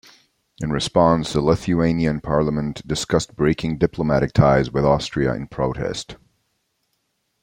In 0.59 0.71
response, 0.71 1.31
the 1.31 1.41
Lithuanian 1.41 2.21
parliament 2.21 2.81
discussed 2.87 3.35
breaking 3.35 3.77
diplomatic 3.77 4.33
ties 4.33 4.71
with 4.71 4.83
Austria 4.83 5.35
in 5.35 5.45
protest. 5.45 6.15